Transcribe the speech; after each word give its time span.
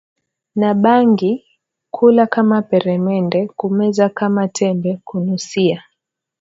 na 0.55 0.73
bangi 0.73 1.43
kula 1.91 2.27
kama 2.27 2.61
peremende 2.61 3.47
kumeza 3.47 4.09
kama 4.09 4.47
tembe 4.47 5.01
kunusia 5.05 5.83